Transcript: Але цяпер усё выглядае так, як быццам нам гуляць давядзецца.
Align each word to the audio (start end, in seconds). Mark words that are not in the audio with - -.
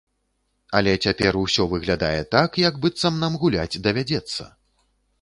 Але 0.79 0.93
цяпер 1.07 1.37
усё 1.43 1.67
выглядае 1.75 2.19
так, 2.39 2.59
як 2.67 2.83
быццам 2.87 3.23
нам 3.27 3.33
гуляць 3.45 3.71
давядзецца. 3.91 4.53